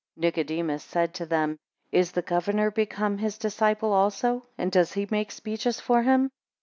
9 0.15 0.21
Nicodemus 0.29 0.83
said 0.83 1.13
to 1.13 1.27
them, 1.27 1.59
Is 1.91 2.13
the 2.13 2.23
governor 2.23 2.71
become 2.71 3.19
his 3.19 3.37
disciple 3.37 3.93
also, 3.93 4.47
and 4.57 4.71
does 4.71 4.93
he 4.93 5.07
make 5.11 5.31
speeches 5.31 5.79
for 5.79 6.01
him? 6.01 6.31